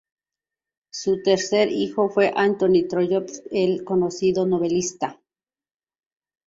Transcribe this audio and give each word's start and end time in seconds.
Su 0.91 1.21
tercer 1.21 1.71
hijo 1.71 2.09
fue 2.09 2.33
Anthony 2.35 2.87
Trollope, 2.89 3.33
el 3.51 3.83
conocido 3.83 4.47
novelista. 4.47 5.21